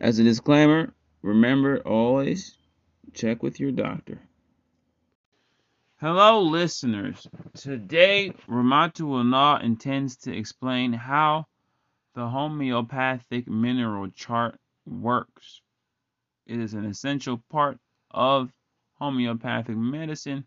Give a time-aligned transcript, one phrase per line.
[0.00, 0.92] As a disclaimer,
[1.22, 2.56] remember always
[3.14, 4.20] check with your doctor.
[6.00, 7.26] Hello, listeners.
[7.54, 11.46] Today, Rahmatu Annoh intends to explain how
[12.14, 15.60] the homeopathic mineral chart works.
[16.46, 17.78] It is an essential part
[18.10, 18.52] of
[18.94, 20.44] homeopathic medicine.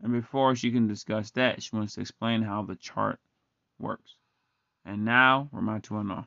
[0.00, 3.18] And before she can discuss that, she wants to explain how the chart
[3.78, 4.16] works.
[4.84, 6.26] And now, Rahmatu Annoh.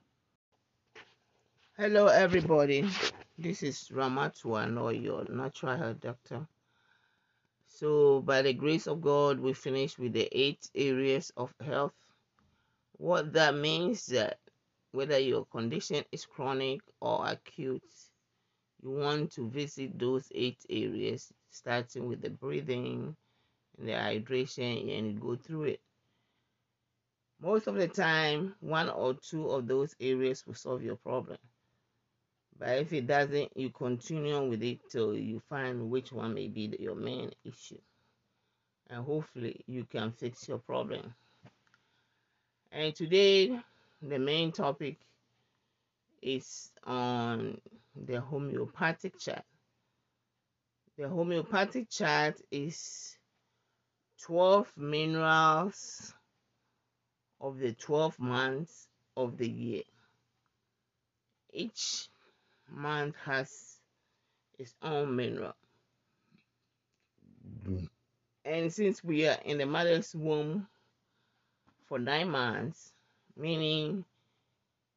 [1.81, 2.85] Hello, everybody.
[3.37, 6.45] This is Rahmatu Annoh, your natural health doctor.
[7.67, 11.93] So, by the grace of God, we finished with the eight areas of health.
[12.97, 14.39] What that means that
[14.91, 17.93] whether your condition is chronic or acute,
[18.83, 23.15] you want to visit those eight areas, starting with the breathing
[23.77, 25.81] and the hydration, and go through it.
[27.39, 31.37] Most of the time, one or two of those areas will solve your problem.
[32.59, 36.75] But if it doesn't, you continue with it till you find which one may be
[36.77, 37.79] your main issue.
[38.89, 41.13] And hopefully you can fix your problem.
[42.71, 43.57] And today,
[44.01, 44.97] the main topic
[46.21, 47.61] is on
[47.95, 49.43] the homeopathic chart.
[50.97, 53.15] The homeopathic chart is
[54.23, 56.13] 12 minerals
[57.39, 59.83] of the 12 months of the year.
[61.53, 62.09] Each
[62.71, 63.81] month has
[64.57, 65.53] its own mineral.
[68.45, 70.67] And since we are in the mother's womb
[71.87, 72.93] for nine months,
[73.35, 74.05] meaning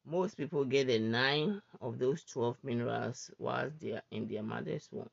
[0.05, 4.89] most people get the nine of those 12 minerals whilst they are in their mother's
[4.91, 5.09] womb.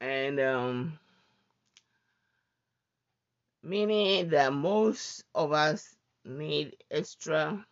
[0.00, 0.98] And um,
[3.62, 7.66] meaning that most of us need extra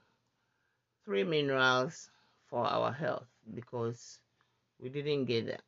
[1.04, 2.10] three minerals
[2.50, 4.18] for our health because
[4.80, 5.62] we didn't get that.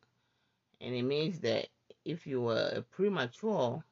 [0.81, 1.69] And it means that
[2.05, 3.83] if you were premature,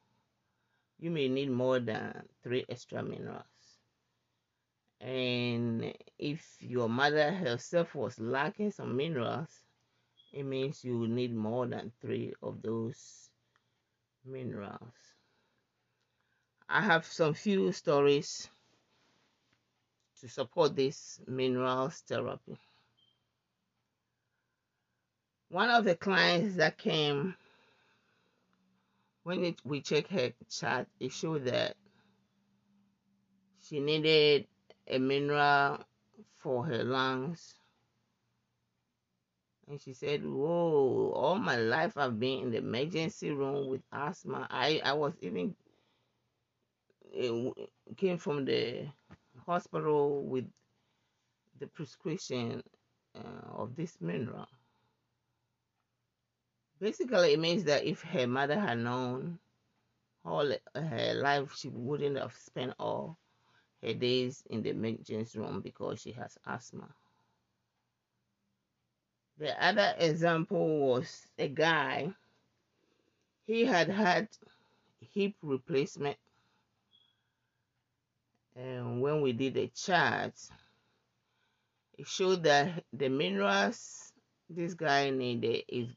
[0.98, 3.44] you may need more than three extra minerals.
[5.00, 9.48] And if your mother herself was lacking some minerals,
[10.32, 13.30] it means you need more than three of those
[14.24, 14.92] minerals.
[16.68, 18.48] I have some few stories
[20.20, 22.58] to support this minerals therapy.
[25.50, 27.34] One of the clients that came,
[29.24, 31.74] when it, we checked her chart, it showed that
[33.60, 34.46] she needed
[34.86, 35.84] a mineral
[36.38, 37.54] for her lungs.
[39.68, 44.46] And she said, Whoa, all my life I've been in the emergency room with asthma.
[44.50, 45.54] I, I was even
[47.96, 48.86] came from the
[49.46, 50.46] hospital with
[51.58, 52.62] the prescription
[53.16, 54.46] uh, of this mineral.
[56.80, 59.38] Basically, it means that if her mother had known
[60.24, 63.18] all her life, she wouldn't have spent all
[63.82, 66.88] her days in the emergency room because she has asthma.
[69.38, 72.14] The other example was a guy.
[73.46, 74.28] He had had
[75.14, 76.18] hip replacement,
[78.56, 80.34] and when we did the chart,
[81.98, 84.12] it showed that the minerals
[84.48, 85.88] this guy needed is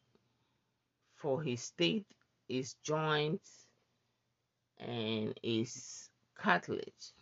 [1.23, 2.06] for his teeth,
[2.50, 3.66] his joints,
[4.78, 7.13] and his cartilage.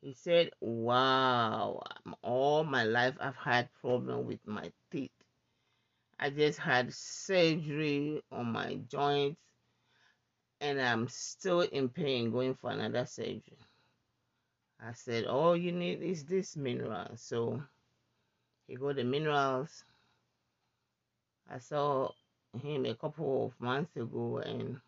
[0.00, 1.82] He said, Wow,
[2.22, 5.10] all my life I've had problem with my teeth.
[6.20, 9.40] I just had surgery on my joints
[10.60, 13.58] and I'm still in pain going for another surgery.
[14.80, 17.16] I said, All you need is this mineral.
[17.16, 17.60] So
[18.68, 19.84] he got the minerals
[21.48, 22.10] I saw
[22.62, 24.80] him a couple of months ago and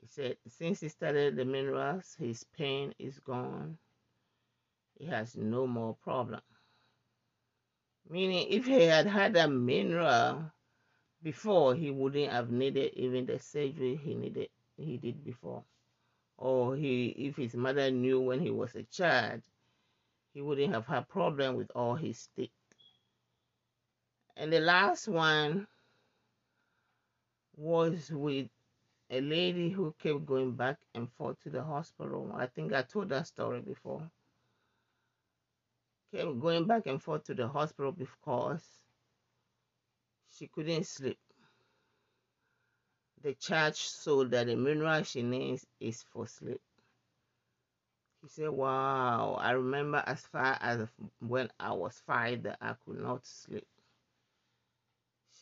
[0.00, 3.78] he said since he started the minerals, his pain is gone.
[4.98, 6.42] He has no more problem.
[8.08, 10.52] Meaning, if he had had a mineral
[11.22, 15.64] before, he wouldn't have needed even the surgery he needed he did before.
[16.36, 19.42] Or he, if his mother knew when he was a child,
[20.34, 22.50] he wouldn't have had problem with all his teeth.
[24.36, 25.66] And the last one
[27.56, 28.48] was with
[29.10, 32.32] a lady who kept going back and forth to the hospital.
[32.34, 34.10] I think I told that story before.
[36.14, 38.62] Kept going back and forth to the hospital because
[40.30, 41.18] she couldn't sleep.
[43.22, 46.60] The church saw that the mineral she needs is for sleep.
[48.22, 50.88] He said, Wow, I remember as far as
[51.20, 53.66] when I was five that I could not sleep.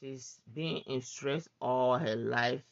[0.00, 2.62] She's been in stress all her life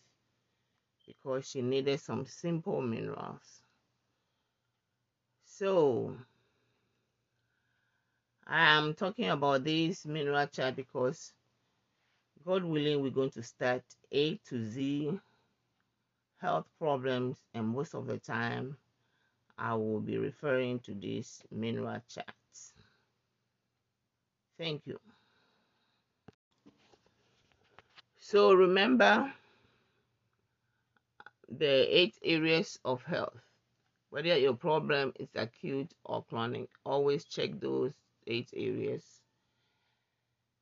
[1.07, 3.63] because she needed some simple minerals.
[5.45, 6.17] So,
[8.47, 11.33] I am talking about this mineral chart because
[12.45, 13.83] God willing, we're going to start
[14.13, 15.21] A to Z
[16.41, 18.77] health problems, and most of the time,
[19.59, 22.75] I will be referring to this mineral charts.
[24.57, 24.99] Thank you.
[28.31, 29.33] So remember
[31.49, 33.41] the eight areas of health.
[34.11, 37.95] Whether your problem is acute or chronic, always check those
[38.27, 39.23] eight areas.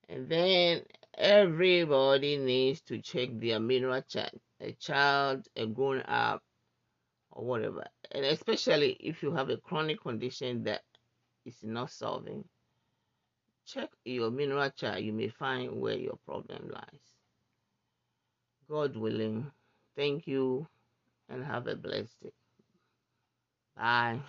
[0.08, 0.82] And then
[1.18, 4.38] everybody needs to check their mineral chart.
[4.60, 6.44] A child, a grown up,
[7.32, 7.84] or whatever.
[8.12, 10.82] And especially if you have a chronic condition that
[11.44, 12.44] is not solving,
[13.66, 15.00] check your mineral chart.
[15.00, 17.15] You may find where your problem lies.
[18.70, 19.50] God willing.
[19.96, 20.66] Thank you
[21.28, 22.32] and have a blessed day.
[23.76, 24.20] Bye.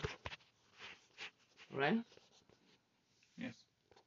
[1.74, 2.17] Right?